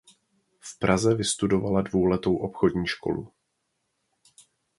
V 0.59 0.79
Praze 0.79 1.15
vystudovala 1.15 1.81
dvouletou 1.81 2.35
obchodní 2.35 2.87
školu. 2.87 3.31